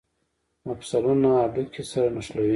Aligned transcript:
مفصلونه 0.67 1.27
هډوکي 1.41 1.83
سره 1.91 2.07
نښلوي 2.15 2.49